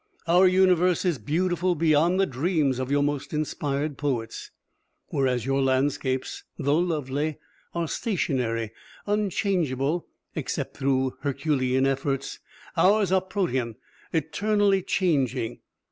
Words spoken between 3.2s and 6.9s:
inspired poets. Whereas your landscapes, though